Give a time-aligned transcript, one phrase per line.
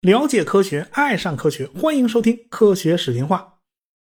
[0.00, 3.38] 了解科学，爱上科学，欢迎收听《科学视频化》。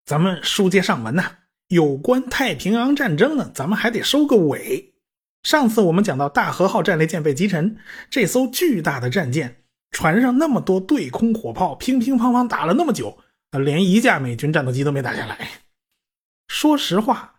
[0.05, 1.25] 咱们书接上文呐，
[1.69, 4.95] 有关太平洋战争呢，咱们还得收个尾。
[5.45, 7.77] 上次我们讲到大和号战列舰被击沉，
[8.11, 13.19] 这艘巨大的战舰，船上那么多对空火炮，乒乒乓乓打了那么久，
[13.53, 15.49] 连一架美军战斗机都没打下来。
[16.49, 17.34] 说实话，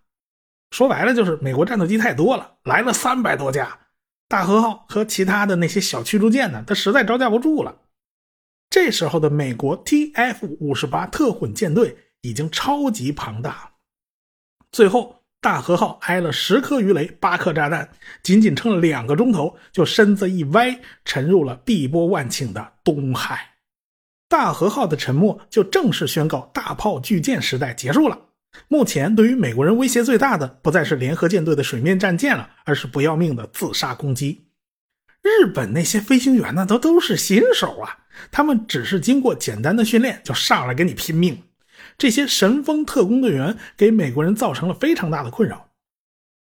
[0.75, 3.79] 说白了就是美国战斗机太多了，来了三百多架，
[4.27, 7.73] 大和号和其他的那些小驱逐舰呢，它实在招架不住了。
[8.69, 13.71] 这时候的美国 TF 五十八特混舰队已经超级庞大，
[14.69, 17.89] 最后大和号挨了十颗鱼雷、八颗炸弹，
[18.21, 23.51] 仅仅撑了两个钟头，就身子一歪，沉入了碧波万顷的东海。
[24.27, 28.19] 大和号的沉没就正式宣告大炮巨舰时代结束了。
[28.67, 34.45] 目前对于美国人威胁最大的，不再是联合舰队的水面战舰了，而是不要命的自杀攻击。
[35.21, 37.97] 日本那些飞行员呢，都都是新手啊，
[38.31, 41.41] 他们只是经过简单的训练就上来跟你拼命。
[41.97, 45.69] 这些神风特工队员给美国人造成了非常大的困扰。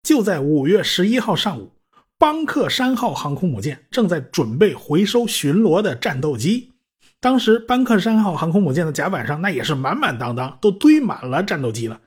[0.02, 1.72] 就在五月十一号上午，
[2.18, 6.73] 邦克山号航空母舰正在准备回收巡逻的战斗机。
[7.24, 11.98] 当时班克山号航空母舰的甲板上那也是满满当当，都堆满了战斗机了。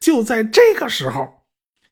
[0.00, 1.28] 就在这个时候。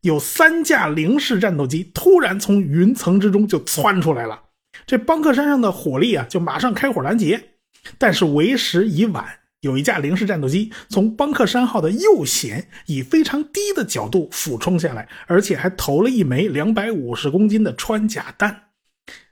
[0.01, 4.45] 有三架零式战斗机突然从云层之中就窜出来了，
[4.87, 7.51] 这邦克山上的火力啊就马上开火拦截，
[7.99, 9.27] 但是为时已晚。
[9.61, 18.70] 有一架零式战斗机从邦克山号的右舷以非常低的角度俯冲下来，而且还投了一枚两百五十公斤的穿甲弹。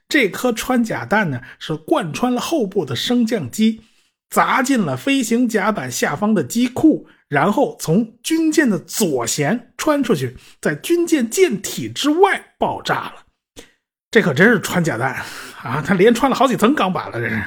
[0.09, 3.83] 这颗穿甲弹呢是贯穿了后部的升降机，
[4.31, 7.06] 砸进了飞行甲板下方的机库。
[7.28, 13.27] 然后从军舰的左舷穿出去，在军舰舰体之外爆炸了。
[14.11, 15.23] 这可真是穿甲弹
[15.62, 15.83] 啊！
[15.87, 17.20] 他连穿了好几层钢板了。
[17.20, 17.45] 这是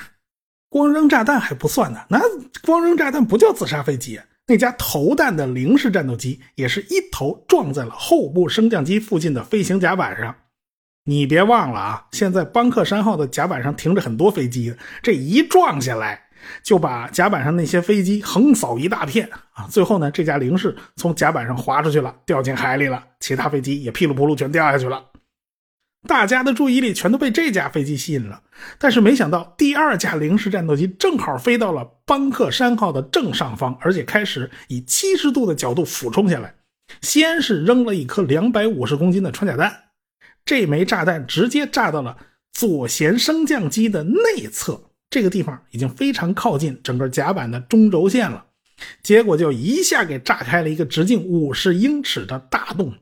[0.70, 2.20] 光扔炸弹还不算呢，那
[2.64, 4.22] 光扔炸弹不叫自杀飞机。
[4.46, 10.36] 那架投弹的零式战斗机也是一头撞在了后部升降机附近的飞行甲板上。
[11.06, 16.28] 你别忘了啊，现在邦克山号的甲板上停着很多飞机，这一撞下来。
[16.64, 19.68] 就把甲板上那些飞机横扫一大片啊！
[19.70, 23.04] 最后呢，这架零式从甲板上滑出去了，掉进海里了。
[23.20, 25.06] 其他飞机也噼里扑噜全掉下去了。
[26.08, 28.42] 大家的注意力全都被这架飞机吸引了。
[28.80, 36.56] 但是没想到，第二架零式战斗机正好飞到了邦克山号的正上方，而且开始以七十度的角度俯冲下来。
[37.02, 39.72] 先是扔了一颗两百五十公斤的穿甲弹，
[40.46, 42.18] 这枚炸弹直接炸到了
[42.52, 44.82] 左舷升降机的内侧。
[45.10, 48.46] 这个地方已经非常靠近整个甲板的中轴线了，
[49.04, 52.94] 结果就一下给炸开了一个直径五十英尺的大洞。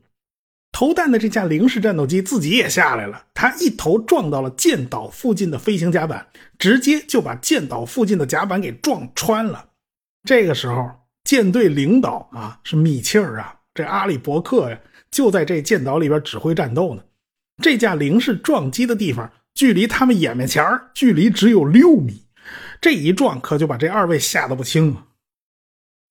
[0.71, 9.69] 投弹的这架零式战斗机自己也下来了，它一头撞到了舰岛附近的飞行甲板，直接就把舰岛附近的甲板给撞穿了。
[10.23, 10.89] 这个时候，
[11.23, 14.79] 舰队领导啊是米切尔啊，这阿里伯克呀
[15.11, 17.03] 就在这舰岛里边指挥战斗呢。
[17.61, 19.31] 这架零式撞击的地方。
[19.55, 22.23] 距离他们眼面前距离只有六米，
[22.79, 25.07] 这一撞可就把这二位吓得不轻啊！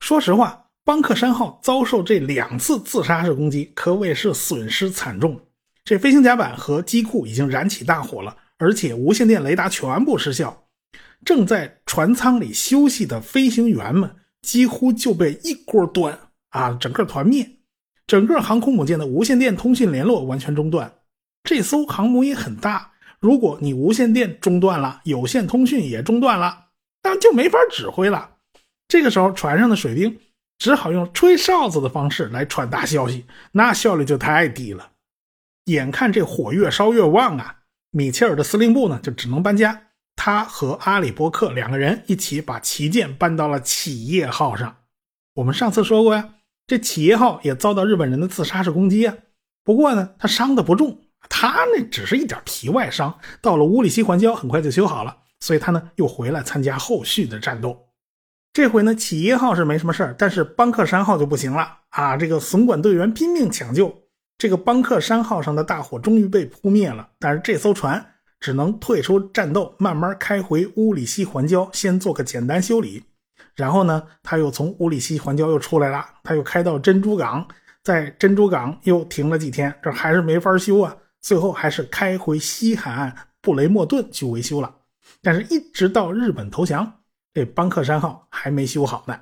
[0.00, 5.40] 说实话，邦克山号遭受这两次自杀式攻击，可谓是损失惨重。
[5.82, 10.64] 这飞行甲板和机库已经燃起大火了，而且无线电雷达全部失效。
[11.24, 16.18] 正在船舱里休息的飞行员们几乎就被一锅端
[16.50, 17.48] 啊，整个团灭。
[18.06, 20.92] 整个航空母舰的无线电通讯联络完全中断。
[21.48, 22.92] 这艘航母也很大。
[23.20, 26.66] 如果你无线电中断了，有线通讯也中断了，
[27.02, 28.32] 那就没法指挥了。
[28.86, 30.20] 这个时候，船上的水兵
[30.58, 34.90] 只好用吹哨子的方式来传达消息，那效率就太低了。
[35.64, 37.60] 眼看这火越烧越旺啊，
[37.92, 39.84] 米切尔的司令部呢就只能搬家。
[40.16, 44.76] 他和阿里伯克两个人一起把旗舰搬到了企业号上。
[45.36, 46.28] 我们上次说过呀，
[46.66, 49.16] 这企业号也遭到日本人的自杀式攻击啊。
[49.64, 51.00] 不过呢，他伤的不重。
[51.28, 57.86] 他那只是一点皮外伤，到了乌里西环礁很快就修好了，所以他呢又回来参加后续的战斗。
[58.52, 62.16] 这回呢，企业号是没什么事儿，但是邦克山号就不行了啊！
[62.16, 63.94] 这个损管队员拼命抢救，
[64.36, 68.04] 这个邦克山号上的大火终于被扑灭了，但是这艘船
[68.40, 73.04] 只能退出战斗，慢慢开回乌里西环礁，先做个简单修理。
[73.54, 77.46] 然后呢，他又从乌里西环礁又出来了，他又开到珍珠港，
[77.84, 80.96] 在珍珠港又停了几天，这还是没法修啊。
[81.20, 84.74] 最后还是开回西海岸布雷默顿去维修了，
[85.22, 87.00] 但是一直到日本投降，
[87.34, 89.18] 这邦克山号还没修好呢。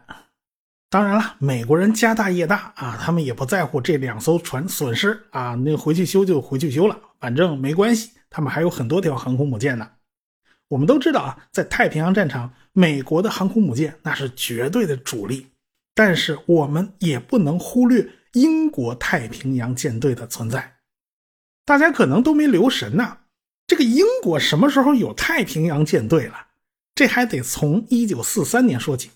[0.88, 9.90] 当然了，美国人家大业大啊，他们也不在乎这两艘船损失啊，那回去修就回去修了，反正没关系，他们还有很多条航空母舰呢。
[10.68, 15.48] 我们都知道啊，在太平洋战场，美国的航空母舰那是绝对的主力，
[15.94, 20.75] 但是我们也不能忽略英国太平洋舰队的存在。
[21.66, 23.18] 大家可能都没留神呐，
[23.66, 26.46] 这个英国什么时候有太平洋舰队了？
[26.94, 29.10] 这还得从一九四三年说起。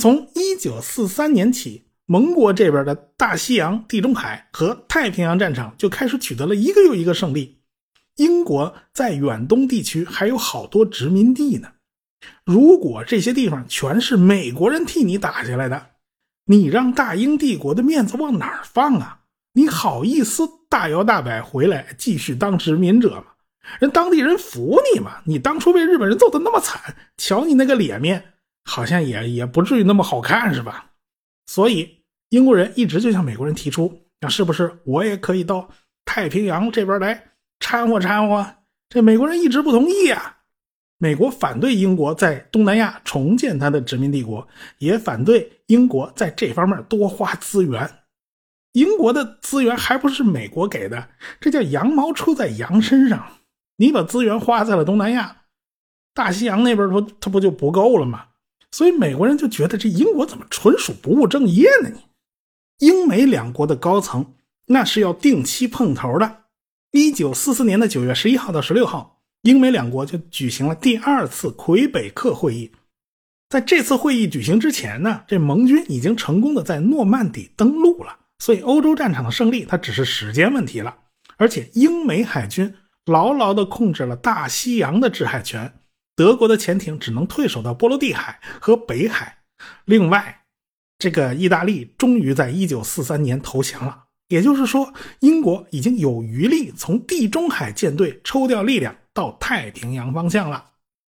[0.00, 7.58] 从一九四三年起，盟国这边的大西洋、地中海和太平洋战场就开始取得了一个又一个胜利。
[8.16, 11.72] 英国在远东地区还有好多殖民地呢。
[12.44, 15.90] 如果这些地方全是美国人替你打下来的，
[16.46, 19.22] 你让大英帝国的面子往哪儿放啊？
[19.54, 23.26] 你好意思大摇大摆回来继续当殖民者嘛？
[23.78, 25.22] 人当地人服你嘛？
[25.24, 28.32] 你当初被日本人揍得那么惨，瞧你那个脸面。
[28.64, 30.90] 好像也也不至于那么好看，是吧？
[31.46, 32.00] 所以
[32.30, 35.70] 英国人一直就向美国人提出，那是不是我也可以到
[36.04, 37.22] 太平洋这边来
[37.60, 38.44] 掺和掺和？
[38.88, 40.38] 这美国人一直不同意啊。
[40.98, 44.44] 美国反对英国在东南亚重建他的殖民帝国，
[44.78, 47.88] 也反对英国在这方面多花资源。
[48.74, 51.08] 英国的资源还不是美国给的，
[51.40, 53.24] 这叫羊毛出在羊身上。
[53.76, 55.42] 你把资源花在了东南亚、
[56.12, 58.26] 大西洋那边，不，它不就不够了吗？
[58.70, 61.90] 所以美国人就觉得这英国怎么纯属不务正业呢？
[61.90, 64.34] 你英美两国的高层
[64.66, 66.44] 那是要定期碰头的。
[66.90, 72.72] 一九四四年的九月十一号到十六号，英美两国就举行了第二次魁北克会议。
[73.48, 80.94] 在这次会议举行之前呢，这盟军已经成功的在诺曼底登陆了，所以欧洲战场的胜利它只是时间问题了。
[81.38, 82.74] 而且英美海军
[83.06, 85.72] 牢牢的控制了大西洋的制海权。
[86.14, 89.38] 德国的潜艇只能退守到波罗的海和北海。
[89.86, 90.42] 另外，
[90.98, 100.72] 这个意大利终于在一九四三年投降了，也就是说，英国已经有余力从地中海舰队抽调力量到太平洋方向了。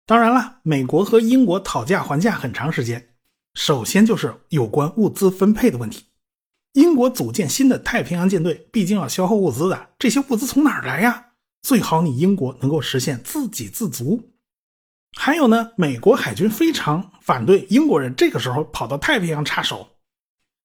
[0.06, 3.10] 当然了，美国和英国讨价还价很长时间。
[3.54, 6.06] 首先就是有关物资分配的问题。
[6.78, 11.30] 英国组建新的太平洋舰队，毕竟要消耗物资的，这些物资从哪儿来呀？
[11.64, 14.30] 最好你英国能够实现自给自足。
[15.18, 19.90] 还有呢，美国海军非常反对英国人这个时候跑到太平洋插手。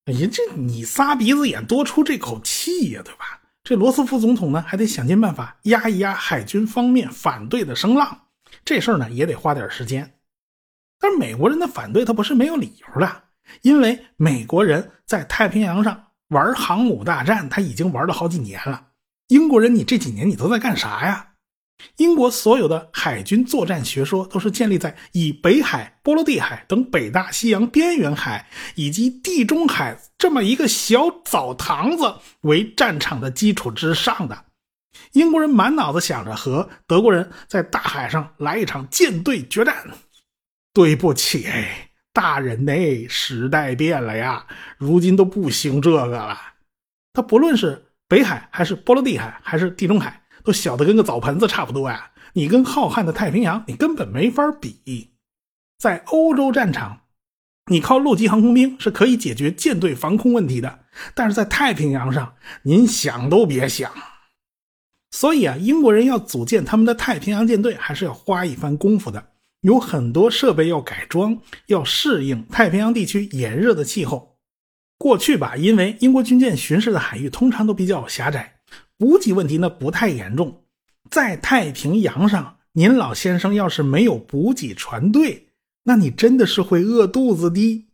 [0.04, 3.40] 哎呀，这你撒鼻子眼多出这口气呀，对吧？
[3.64, 8.26] 这罗斯福总统呢，还得想尽办法压一压海军方面反对的声浪。
[8.66, 10.18] 这事儿呢，也得花点时间。
[11.00, 13.22] 但是美国人的反对他不是没有理由的，
[13.62, 18.88] 因为美国人在太平洋上玩航母大战，他已经玩了好几年了。
[19.28, 21.28] 英国人，你这几年你都在干啥呀？
[21.96, 34.44] 英国所有的海军作战学说都是建立在以北海、波罗的海等北大西洋边缘海以及地中海这么一个小澡堂子为战场的基础之上的。
[35.12, 39.88] 英国人满脑子想着和德国人在大海上来一场舰队决战。
[40.72, 43.08] 对不起，哎，大人呢？
[43.08, 44.46] 时代变了呀，
[44.78, 46.38] 如今都不兴这个了。
[47.12, 50.20] 他不论是北海还是波罗的海还是地中海。
[50.44, 52.10] 都小的跟个澡盆子差不多呀！
[52.32, 55.12] 你跟浩瀚的太平洋，你根本没法比。
[55.78, 57.02] 在欧洲战场，
[57.66, 60.80] 你靠陆基航空兵是可以解决舰队防空问题的，
[61.14, 63.92] 但是在太平洋上，您想都别想。
[65.12, 69.31] 所以啊，英国人要组建他们的太平洋舰队，还是要花一番功夫的。
[69.62, 74.36] 有很多设备要改装，要适应太平洋地区炎热的气候。
[74.98, 78.60] 过去吧，因为英国军舰巡视的海域通常都比较狭窄。
[78.98, 80.64] 补给问题呢不太严重，
[81.10, 85.48] 在太平洋上，您老先生要是没有补给船队，
[85.84, 87.88] 那你真的是会饿肚子的。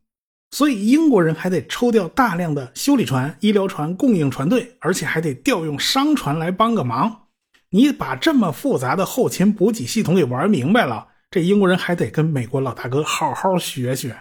[0.51, 7.27] 所以英国人还得抽调大量的修理船、医疗船、供应船队，而且还得调用商船来帮个忙。
[7.71, 14.17] 你把这么复杂的后勤补给系统给玩明白了，这英国人还得跟美国老大哥好好学学。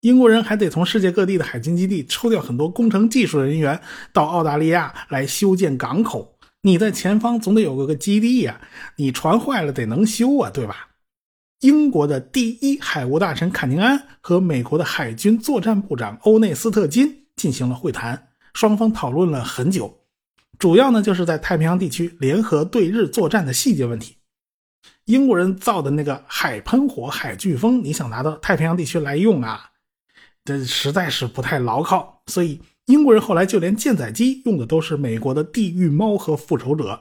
[0.00, 3.80] 英国人还得从世界各地的海军基地抽调很多工程技术人员
[4.12, 6.36] 到澳大利亚来修建港口。
[6.62, 8.60] 你在前方总得有个个基地呀，
[8.96, 10.88] 你船坏了得能修啊，对吧？
[11.60, 20.00] 英国的第一海务大臣坎宁安和美国的海军作战部长欧内斯特金进行了会谈，双方讨论了很久，
[20.58, 24.15] 主要呢就是在太平洋地区联合对日作战的细节问题。
[25.06, 29.70] 英国人造的那个海喷火、海飓风，你想拿到太平洋地区来用啊？
[30.44, 37.00] 这实在是不太牢靠，所以英国人后来就连舰载机用的都是美国的地狱猫和复仇者。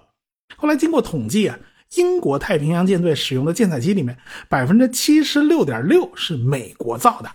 [0.58, 1.60] 后来经过统计啊，
[1.96, 4.18] 英国太平洋舰队使用的舰载机里面，
[4.50, 7.32] 百分之七十六点六是美国造的。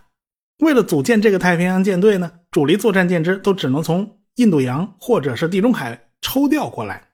[0.58, 7.09] 为了组建这个太平洋舰队呢，主力作战舰只都只能从印度洋或者是地中海抽调过来，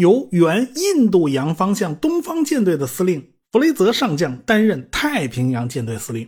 [0.00, 6.26] 由原印度洋方向东方舰队的司令弗雷泽上将担任太平洋舰队司令。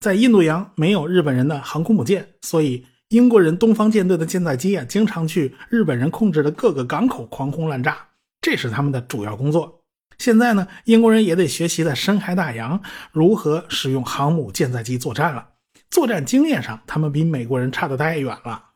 [0.00, 7.98] 在印度洋没有日本人的航空母舰，所以英国人东方舰队的舰载机啊，经常去日本人控制的各个港口狂轰滥炸，
[8.40, 9.82] 这是他们的主要工作。
[10.16, 12.80] 现在呢，英国人也得学习在深海大洋
[13.12, 15.46] 如何使用航母舰载机作战了。
[15.90, 18.69] 作战经验上，他们比美国人差得太远了。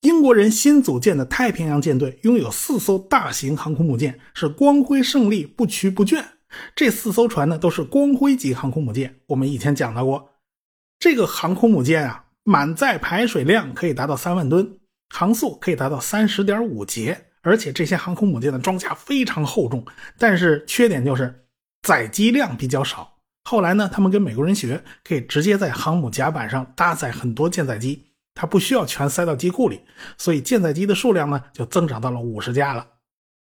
[0.00, 6.24] 英国人新组建的太平洋舰队拥有四艘大型航空母舰，是光辉胜利不屈不倦。
[6.74, 9.16] 这四艘船呢，都是光辉级航空母舰。
[9.26, 10.30] 我们以前讲到过。
[10.98, 14.78] 这个航空母舰啊，满载排水量可以达到三万吨，
[15.10, 19.84] 航速可以达到三十点五节，而且这些航空母舰的装甲非常厚重，
[20.18, 21.46] 但是缺点就是
[21.82, 23.18] 载机量比较少。
[23.44, 28.09] 后来呢，他们跟美国人学，可以直接在航母甲板上搭载很多舰载机，
[28.40, 29.82] 它不需要全塞到机库里，
[30.16, 32.86] 所以舰载机的数量呢就增长到了五十架了。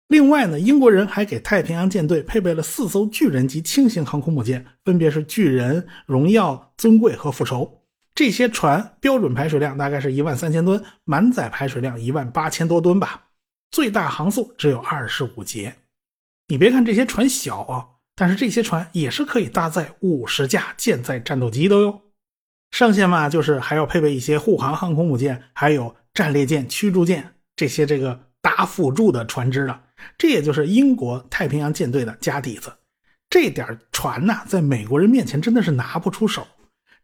[0.08, 7.82] 另外呢，英国人还给太平洋舰队配备了四艘巨人级轻型航空母舰，分别是巨人、荣耀、尊贵和复仇。
[8.14, 13.30] 这些船标准排水量大概是一万三千吨，满载排水量一万八千多吨吧，
[13.72, 15.74] 最大航速只有二十五节。
[16.50, 22.02] 你别看这些船小啊，但是这些船也是可以搭载五十架舰载战斗机的哟。
[22.74, 29.80] 剩下嘛，就是还要配备一些护航航空母舰，还有战列舰、驱逐舰这些这个打辅助的船只了。
[30.18, 32.74] 这也就是英国太平洋舰队的家底子，
[33.30, 36.48] 这点船呢，在美国人面前真的是拿不出手。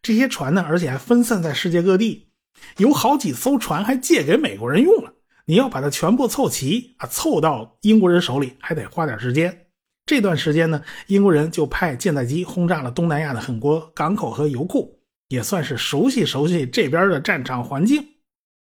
[0.02, 2.30] 这些船呢，而且还分散在世界各地，
[2.78, 5.14] 有好几艘船还借给美国人用了。
[5.46, 9.68] 你要把它全部凑齐啊，凑到英国人手里还得花点时间。
[10.08, 14.99] 这段时间呢，英国人就派舰载机轰炸了东南亚的很多港口和油库，
[15.30, 18.06] 也算是熟悉熟悉这边的战场环境。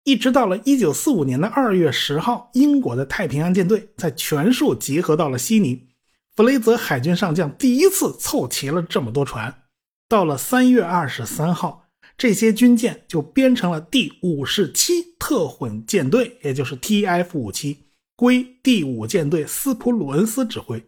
[0.03, 5.87] 一直到了一九四五年的二月十号，英国的太平洋舰队在全数集合到了悉尼。
[6.35, 9.63] 弗雷泽海军上将第一次凑齐了这么多船。
[10.07, 17.85] 到了三月二十三号，这些军舰就编成了第五十七特混舰队，也就是 TF 五七，
[18.15, 20.85] 归第五舰队斯普鲁恩斯指挥。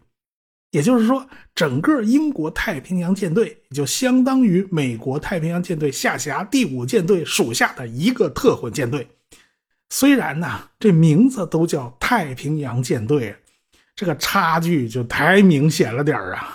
[0.72, 9.08] 也就是说，整个英国太平洋舰队就相当于美国太平洋舰队下辖第五舰队属下的一个特混舰队。
[9.90, 13.34] 虽然呢，这名字都叫太平洋舰队，
[13.96, 16.54] 这个差距就太明显了点啊。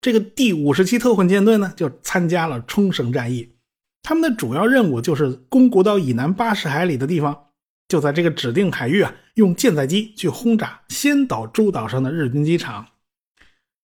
[0.00, 3.56] 这个第五十七特混舰队呢，就参加了冲绳战役，
[4.02, 7.48] 他们的主要任务就是宫古岛以南八十海里的地方，
[7.86, 12.86] 就在这个指定海域啊，用舰载机去轰炸仙岛诸岛上的日军机场。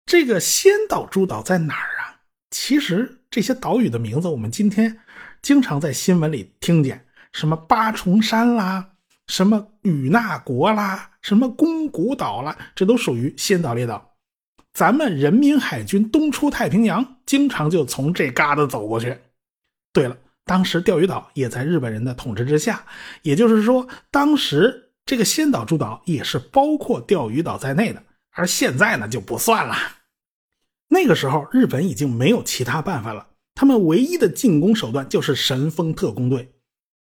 [0.07, 2.23] 这个仙岛诸岛在哪儿啊？
[2.53, 5.01] 其实这些岛屿的名字，我们今天
[5.43, 8.91] 经常在新闻里听见，什么八重山啦，
[9.27, 14.15] 什么与那国啦，什么宫古岛啦，这都属于仙岛列岛。
[14.73, 19.19] 咱们人民海军东出太平洋，经常就从这旮瘩走过去。
[19.93, 22.85] 对了，当时钓鱼岛也在日本人的统治之下，
[23.23, 28.01] 也就是说，当时这个仙岛诸岛也是包括钓鱼岛在内的。
[28.37, 29.75] 而现在呢，就不算了。
[30.89, 36.53] 那个时候，日本已经没有其他办法了，他们唯一的进攻手段就是神风特工队。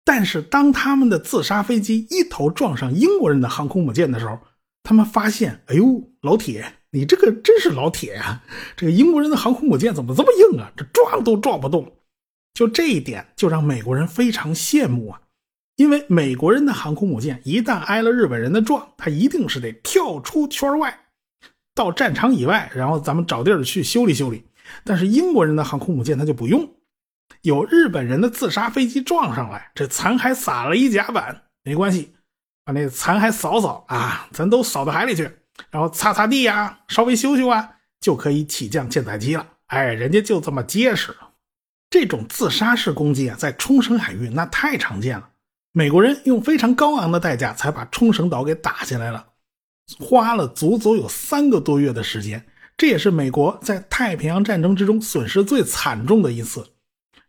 [0.03, 4.39] 但是，当他们的自杀飞机一头撞上英国人的航空母舰的时候，
[4.83, 8.43] 他们发现，哎呦，老铁，你这个真是老铁呀！
[8.77, 10.71] 这个英国人的航空母舰怎么这么硬啊？
[10.77, 11.97] 这撞都撞不动。
[12.53, 15.21] 就这一点，就让美国人非常羡慕啊，
[15.75, 21.04] 因为美国人的航空母舰一旦挨了日本人的撞，他一定是得跳出圈外。
[21.75, 24.45] 到战场以外，然后咱们找地儿去修理修理。
[24.83, 26.67] 但是英国人的航空母舰它就不用，
[27.41, 32.15] 有日本人的自杀飞机撞上来，这残骸撒了一甲板，没关系，
[32.63, 35.29] 把那残骸扫扫啊，咱都扫到海里去，
[35.69, 39.45] 然后擦擦地呀，稍微修修啊，就可以起降舰载机了。
[39.67, 41.15] 哎，人家就这么结实。
[41.89, 45.29] 这种自杀式攻击啊，在冲绳海域那太常见了。
[45.71, 49.25] 美国人用非常高昂的代价才把冲绳岛给打下来了。
[49.99, 56.67] 花了足足有三个多月的时间，这也是美国在太平洋战争之中损失最惨重的一次。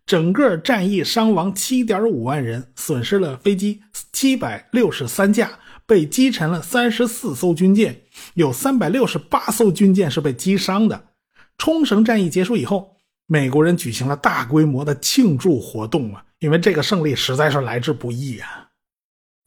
[0.07, 3.83] 整个战役伤亡七点五万人，损失了飞机
[4.13, 8.03] 七百六十三架，被击沉了三十四艘军舰，
[8.35, 11.09] 有三百六十八艘军舰是被击伤的。
[11.59, 18.69] 冲绳战役结束以后，美国人举行了大规模的庆祝活动啊，因为这个胜利实在是来之不易啊。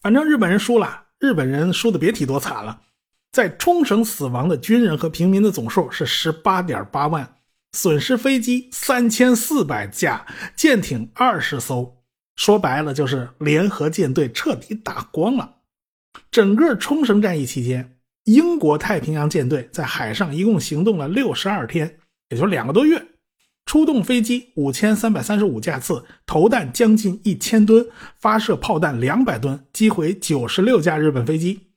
[0.02, 2.82] 反正日本人输了，日本人输的别提多惨了。
[3.32, 7.36] 在冲绳死亡的军人和平民的总数是十八点八万，
[7.74, 11.98] 损失飞机三千四百架，舰艇二十艘。
[12.36, 15.58] 说白了，就是联合舰队彻底打光了。
[16.32, 21.98] 整个冲绳战役期间，英国太平洋舰队在海上一共行动了六十二天，
[22.30, 23.06] 也就两个多月。
[23.66, 31.69] 出动飞机五千三百三十五架次，投弹将近一千吨，发射炮弹两百吨，击毁九十六架日本飞机，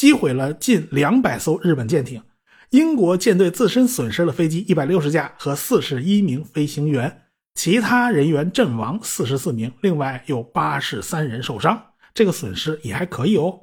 [0.00, 2.22] 击毁了近两百艘日本舰艇。
[2.70, 11.78] 英国舰队自身损失了飞机一百六十架和四十一名飞行员，其他人员阵亡四十四名，另外有八十三人受伤。
[12.14, 13.60] 这个损失也还可以哦。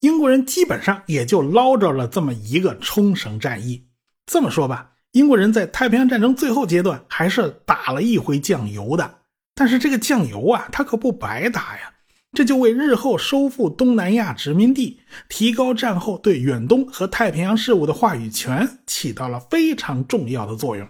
[0.00, 3.86] 英国人基本上也就捞着了这么一个冲绳战役。
[4.26, 4.94] 这么说吧。
[5.12, 9.18] 英国人在太平洋战争最后阶段还是打了一回酱油的，
[9.54, 11.92] 但是这个酱油啊，它可不白打呀，
[12.32, 20.86] 这就为日后收复东南亚殖民地、提高战后对远东和太平洋事务的话语权起到了非常重要的作用。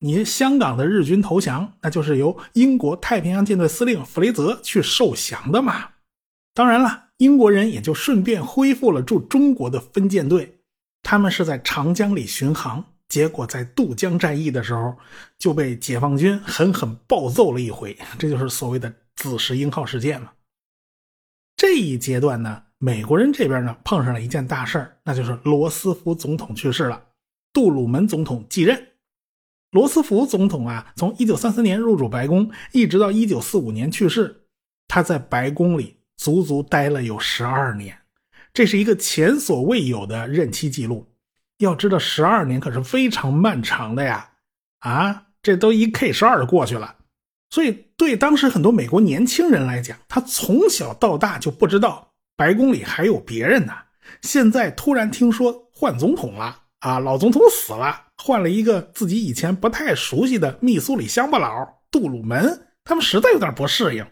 [0.00, 5.90] 你香港的日军投降，那就是由英国太平洋舰队司令弗雷泽去受降的嘛。
[6.52, 10.58] 当然了，英国人也就顺便恢复了驻中国的分舰队，
[11.02, 12.84] 他们是在长江里巡航。
[13.08, 14.96] 结果在渡江战役的时候
[15.38, 20.32] 就被解放军狠狠暴揍了一回，这就是所谓的“子时英号”事件嘛。
[21.56, 27.06] 这一阶段呢，美国人这边呢碰上了一件大事那就是罗斯福总统去世了，
[27.52, 28.88] 杜鲁门总统继任。
[29.70, 34.46] 罗斯福总统啊，从1933年入主白宫，一直到1945年去世，
[34.86, 37.98] 他在白宫里足足待了有十二年，
[38.52, 41.08] 这是一个前所未有的任期记录。
[41.58, 44.32] 要知道，十二年可是非常漫长的呀！
[44.80, 46.96] 啊，这都一 K 十二过去了，
[47.50, 53.72] 所以对当时很多美国年轻人来讲，他从小到大就不知道白宫里还有别人呢。
[54.20, 64.06] 现在突然听说换总统了啊，老总统死了，换了一个自己以前不太熟悉的密苏里乡巴佬杜鲁门，他们实在有点不适应。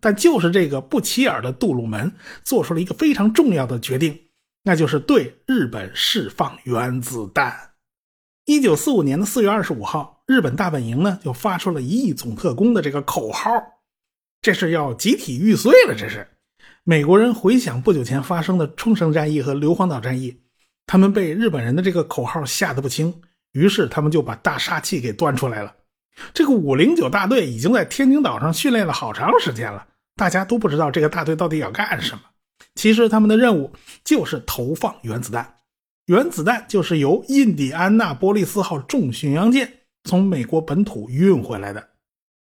[0.00, 2.12] 但就是这个不起眼的杜鲁门，
[2.42, 4.18] 做出了一个非常重要的决定。
[4.64, 7.70] 那就是对日本释放原子弹。
[8.44, 13.52] 一九四五年的四月二十五号，日本大本营呢就发出了“一亿总特工”的这个口号，
[14.40, 15.94] 这是要集体玉碎了。
[15.94, 16.26] 这是
[16.84, 20.40] 美国人回想不久前发生的冲绳战役和硫磺岛战役，
[20.86, 23.14] 他们被日本人的这个口号吓得不轻，
[23.52, 25.74] 于是他们就把大杀器给端出来了。
[26.32, 32.22] 这个五零九大队已经在天津岛上训练了好长时间了，大家都不知道这个大队到底要干什么。
[32.74, 33.70] 其实他们的任务
[34.02, 35.58] 就是投放原子弹，
[36.06, 39.72] 原子弹就是由印第安纳波利斯号重巡洋舰
[40.04, 41.88] 从美国本土运回来的。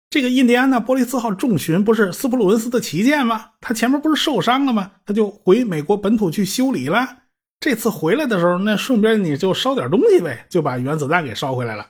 [0.10, 3.48] 这个印第安纳波利斯号重巡不是斯普鲁恩斯的旗舰吗？
[3.60, 4.91] 他前面不是受伤了吗？
[5.06, 7.18] 他就回美国本土去修理了。
[7.60, 11.86] 这次回来的时候，那顺便你就烧点东西呗，就把原子弹给烧回来了。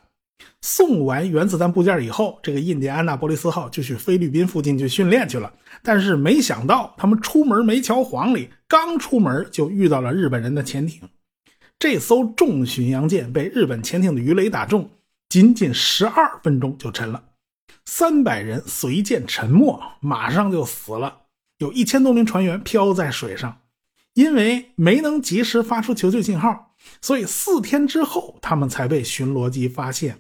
[0.62, 5.52] 送完原子弹部件以后，这个印第安纳波利斯号就去菲律宾附近去训练去了。
[5.84, 11.02] 但是没想到，他们出门没瞧黄里，刚出门就遇到了日本人的潜艇。
[11.78, 14.90] 这艘重巡洋舰被日本潜艇的鱼雷打中，
[15.30, 17.24] 仅仅十二分钟就沉了，
[17.86, 21.24] 三百人随舰沉没，马上就死了。
[21.58, 23.62] 有一千多名船员漂在水上，
[24.14, 26.76] 因为没能及时发出求救信号。
[27.02, 30.20] 所以四天之后，他们才被巡逻机发现。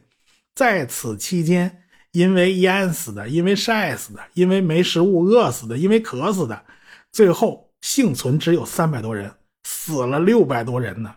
[0.55, 6.65] 在此期间，因为淹死的，因为晒死的，因为没食物饿死的，因为渴死的，
[7.11, 11.15] 最后幸存只有三百多人，死了六百多人呢。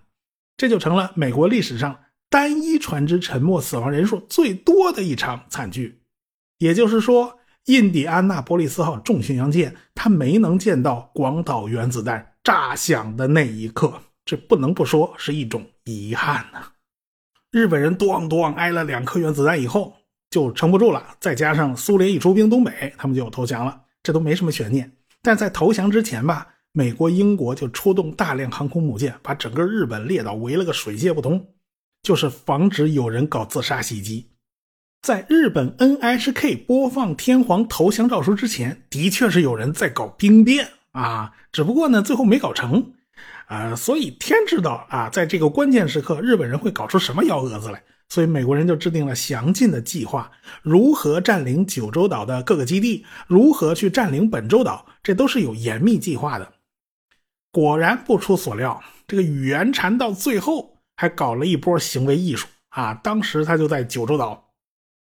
[0.57, 1.97] 这就成了美国历史上
[2.31, 6.01] 单一船只沉没死亡人数最多的一场惨剧。
[6.59, 14.03] 也就是说，印第安纳波利斯号重巡洋舰它没能见到广岛原子弹炸响的那一刻。
[14.25, 16.73] 这不能不说是一种遗憾呐！
[17.51, 19.97] 日本人咣咣挨了两颗原子弹以后
[20.29, 24.93] 就撑不住了，再加上苏联一出兵东北，他们就投降了，这都没什么悬念。
[25.23, 31.55] 但在投降之前吧，美国、英国就出动大量航空母舰，把整个日本列岛围了个水泄不通，
[32.09, 34.31] 就是防止有人搞自杀袭击。
[35.03, 42.95] 在日本 NHK 播放天皇投降诏书之前，的确是有人在搞兵变啊，只不过呢，最后没搞成。
[43.49, 47.83] 啊，所以天知道啊，在这个关键时刻，日本人会搞出什么幺蛾子来？
[48.09, 50.31] 所以美国人就制定了详尽的计划，
[50.63, 56.55] 如何占领九州岛的各个基地，如何去占领本州岛，这都是有严密计划的。
[57.53, 62.93] 果然不出所料，这个语言禅到最后还搞了一波行为艺术啊！
[62.93, 64.49] 当时他就在九州岛，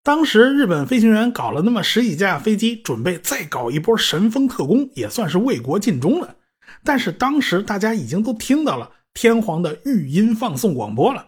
[0.03, 6.35] 当时日本飞行员搞了那么十几架飞机，准备再搞一波神风特工，也算是为国尽忠了。
[6.83, 11.25] 但是当时大家已经都听到了天皇的语音放送广播了，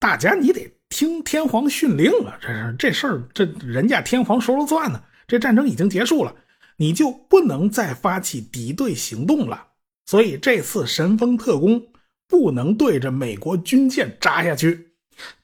[0.00, 5.02] 大家你得听天皇训令了，这是这事儿，这人家天皇说了算呢。
[5.26, 6.34] 这战争已经结束了，
[6.78, 9.66] 你就不能再发起敌对行动了。
[10.06, 11.82] 所以这次神风特工
[12.28, 14.90] 不能对着美国军舰扎下去，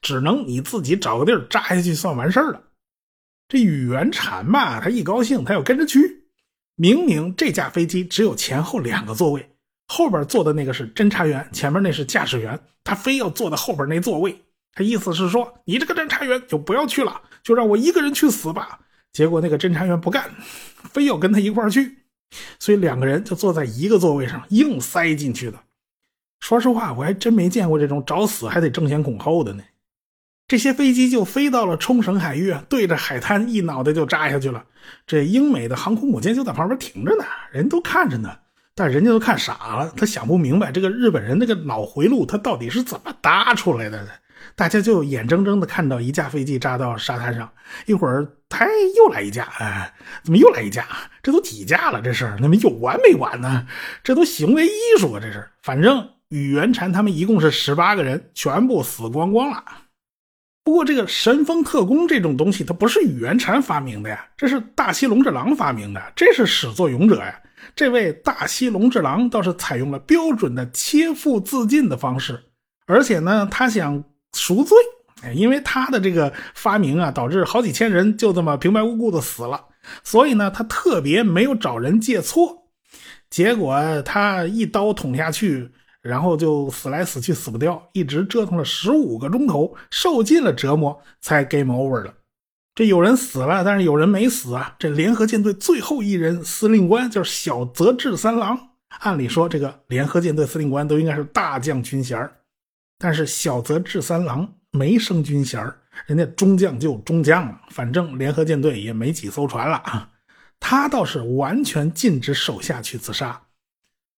[0.02, 2.62] 只能你自己找个地儿扎下去算完事儿了。
[3.48, 6.24] 这宇元禅吧，他一高兴，他要跟着去。
[6.76, 9.48] 明明这架飞机只有前后两个座位，
[9.88, 14.36] 后边坐的那个是侦察员，前面那是驾驶员，他非要坐在后边那座位。
[14.72, 18.80] 他意思是说，你这个侦察员就不要去了，就让我一个人去死吧。
[19.12, 20.34] 结果那个侦察员不干，
[20.90, 21.98] 非要跟他一块去，
[22.58, 25.63] 所以两个人就坐在一个座位上，硬塞进去的。
[26.44, 29.64] 说实话，我还真没见过这种找死还得争先恐后的呢。
[30.46, 34.62] 这些飞机就飞到了冲绳海域，对着海滩一脑袋就扎下去了。
[35.06, 38.30] 这英美的航空母舰就在旁边停着呢，人都看着呢，
[38.74, 44.06] 但人家都看傻了，他想不明白这个日本人那个脑回路他到底是怎么搭出来的。
[44.54, 47.50] 大家就眼睁睁的看到一架飞机扎到沙滩上，
[47.86, 50.86] 一会儿他又来一架，哎，怎么又来一架？
[51.22, 52.02] 这都几架了？
[52.02, 53.66] 这事那么有完没完呢？
[54.02, 55.20] 这都行为艺术啊！
[55.22, 59.62] 这是，反正宇元禅他们一共是十八个人，全部死光光了。
[60.64, 67.40] 不过这个神风特工这种东西，它不是宇元禅发明的呀，这是大西龙之郎发明的，这是始作俑者呀。
[67.76, 72.42] 这位大西龙之郎倒是采用了标准的切腹自尽的方式，
[72.86, 74.04] 而且呢，他想。
[74.36, 74.76] 赎罪，
[75.32, 79.66] 因为他的这个发明啊，导致好几千人就这么平白无故的死了，
[80.02, 82.64] 所以呢，他特别没有找人借错，
[83.30, 85.70] 结果他一刀捅下去，
[86.04, 92.14] 然后就死来死去死不掉，一直折腾了十五个钟头，受尽了折磨，才 game over 了。
[92.74, 94.76] 这有人死了，但是有人没死啊。
[94.78, 98.58] 这联合舰队最后一人司令官就是小泽治三郎，
[99.00, 102.30] 按理说这个联合舰队司令官都应该是大将军衔。
[102.98, 105.64] 但是小泽治三郎没升军衔
[106.06, 110.10] 人家中将就中将了，反正联合舰队也没几艘船了啊。
[110.60, 113.40] 他倒是完全禁止手下去自杀。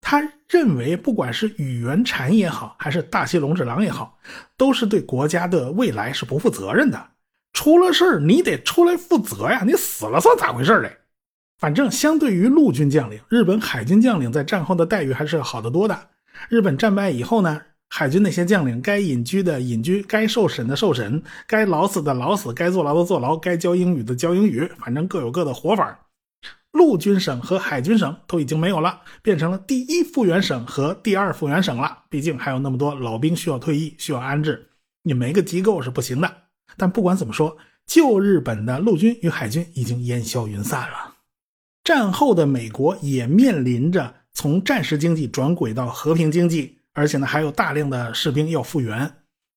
[0.08, 4.20] 他认为，不管是宇元禅也好，还是大西龙之郎也好，
[4.56, 7.08] 都是对国家的未来是不负责任的。
[7.54, 9.63] 出了事儿你得出来负责呀！
[9.65, 10.96] 你死了算咋回事嘞？
[11.58, 16.00] 反正相对于陆军将领，日本海军将领在战后的待遇还是好得多的。
[16.50, 17.60] 日本战败以后呢？
[17.89, 25.98] 海军那些将领，该隐居的隐居，该受审的受审，该老死的老死，该坐牢的坐牢，该教英语的教英语，反正各有各的活法。
[26.76, 32.00] 陆军省和海军省都已经没有了，变成了第一复员省和第二复员省了。
[32.10, 34.68] 毕竟还有那么多老兵需要退役，需要安置，
[35.04, 36.30] 你没个机构是不行的。
[36.76, 37.56] 但不管怎么说，
[37.88, 41.16] 旧日本的陆军与海军已经烟消云散了。
[41.84, 46.78] 战后的美国也面临着从战时经济转轨到和平经济。
[46.92, 49.12] 而且呢，还有大量的士兵要复员，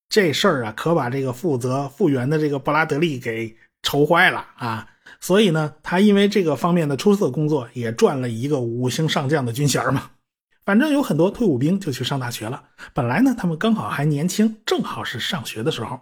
[0.08, 4.88] 这事儿啊，可把这个负责复员的这个布拉德利给愁坏了啊！
[5.20, 10.10] 所以呢，他因为这个方面的出色工作，也赚了一个五星上将的军衔嘛。
[10.64, 12.62] 反正有很多退伍兵就去上大学了。
[12.92, 15.98] 本来呢，他们刚好还年轻，正好是上学的时候。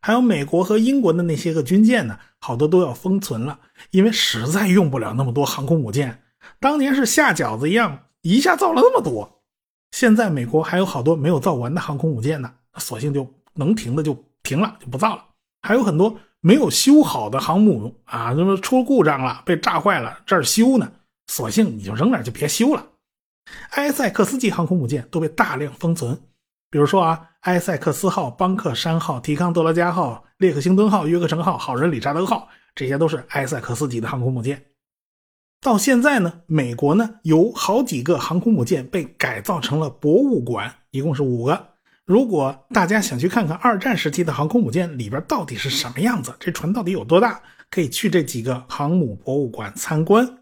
[0.00, 3.58] 还有美国和英国的那些个军舰呢，好多都要封存了，
[3.90, 6.22] 因为实在用不了那么多航空母舰。
[6.60, 9.42] 当年是下饺子一样，一下造了那么多。
[9.90, 15.24] 现在美国还有好多没有造完的航空母舰呢，索性就能停的就停了，就不造了。
[15.62, 20.92] 还有很多没有修好的航母啊，那么出故障了，被炸坏了，这儿修呢，
[21.26, 22.86] 索性你就扔那儿就别修了。
[23.70, 26.20] 埃塞克斯级航空母舰都被大量封存，
[26.70, 34.66] 比如说啊，埃塞克斯号、邦克山号、提康德罗加号、列克星敦号、约克城号、好人理查德号，这些都是埃塞克斯级的航空母舰。
[35.60, 41.75] 到现在呢，美国呢有好几个航空母舰被改造成了博物馆，一共是五个。
[42.06, 50.38] 如果大家想去看看二战时期的航空母舰里边到底是什么样子，这船到底有多大，可以去这几个航母博物馆参观。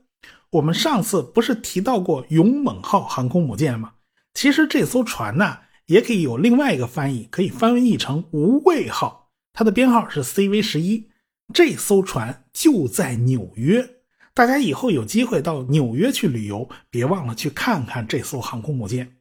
[0.50, 3.94] 我们上次不是提到过勇猛号航空母舰吗？
[4.34, 11.08] 其实这艘船呢也可以有另外一个翻译，可以翻译成无畏号，它的编号是 CV 十一。
[11.54, 13.88] 这艘船就在纽约。
[14.34, 19.16] 大家以后有机会到纽约去旅游，别忘了去看看这艘航空母舰。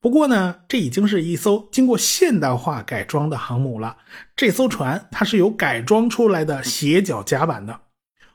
[0.00, 3.98] 不过呢，这已经是一艘经过现代化改装的航母了。
[4.34, 7.80] 这艘船它是有改装出来的斜角甲板的。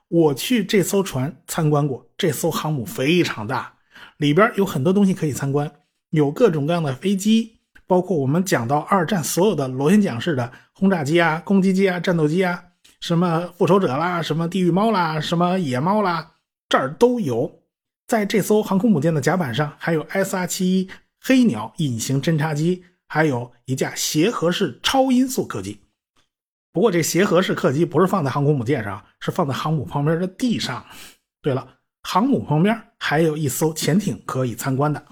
[0.08, 3.73] 我去这艘船参观过，这艘航母非常大，
[4.17, 5.71] 里边有很多东西可以参观，
[6.12, 12.63] 有各种各样的飞机，包括我们讲到二战所有的螺旋桨式的轰炸机啊、攻击机啊、战斗机啊。
[13.01, 16.34] 什么复仇者啦，什么地狱猫啦，什么野猫啦，
[16.69, 17.62] 这儿都有。
[18.08, 20.89] 在这艘航空母舰的甲板上，还有 S R 七一
[21.27, 25.81] 黑鸟隐形侦察机，还有一架协和式超音速客机。
[26.71, 30.85] 不过这协和式客机不是放在航空母舰上，是放在航母旁边的地上。
[31.41, 35.03] 对了，航母旁边还有一艘潜艇可以参观的。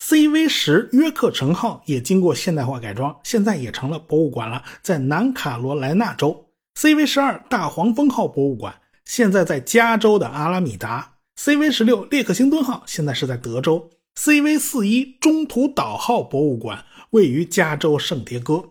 [0.00, 6.52] CV 十约克城号也经过现代化改装，现在也成了博物馆了，在南卡罗来纳州。
[6.76, 11.16] CV 十二大黄蜂号博物馆现在在加州的阿拉米达。
[11.36, 13.90] CV 十六列克星敦号现在是在德州。
[14.18, 18.70] CV 四一中途岛号博物馆位于加州圣迭戈。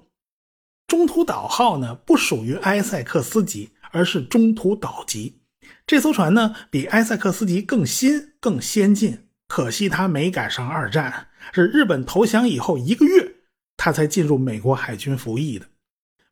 [0.88, 5.40] 中途岛号呢不属于埃塞克斯级，而是中途岛级。
[5.86, 9.30] 这艘船呢比埃塞克斯级更新、更先进。
[9.48, 13.36] 可惜它没赶上二战，是日本投降以后一个月，
[13.78, 15.68] 它才进入美国海军服役的。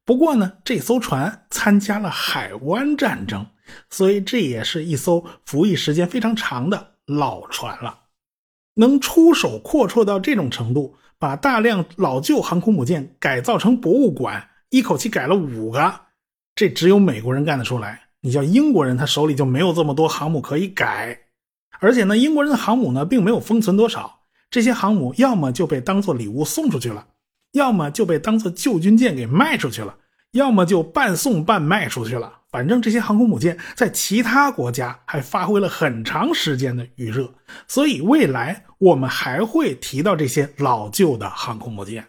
[0.03, 3.47] 不过呢，这艘船参加了海湾战争，
[3.89, 8.01] 所以这也是一艘服役时间非常长的老船了。
[8.75, 10.95] 能出手阔绰到这种程度。
[11.17, 16.01] 把大量老旧航空母舰改造成博物馆，一口气改了五个，
[16.53, 18.01] 这只有美国人干得出来。
[18.19, 21.17] 你叫英国人，他手里就没有这么多航母可以改。
[21.79, 24.19] 而且呢，英国人的航母呢，并没有封存多少，
[24.51, 27.07] 这些航母要么就被当做礼物送出去了，
[27.53, 29.97] 要么就被当做旧军舰给卖出去了，
[30.35, 32.41] 要么就半送半卖出去了。
[32.49, 37.33] 反正这些航空母舰在其他国家还发挥了很长时间的余热，
[37.67, 42.07] 所以未来我们还会提到这些老旧的航空母舰。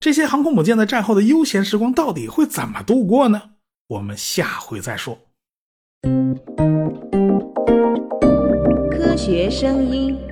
[0.00, 3.50] 这些航空母舰在战后的悠闲时光到底会怎么度过呢？
[3.88, 5.18] 我们下回再说。
[8.90, 10.31] 科学声音。